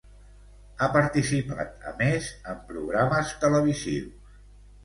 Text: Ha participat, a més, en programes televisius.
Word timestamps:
Ha 0.79 0.87
participat, 0.95 1.85
a 1.93 1.95
més, 2.01 2.31
en 2.55 2.65
programes 2.73 3.37
televisius. 3.45 4.37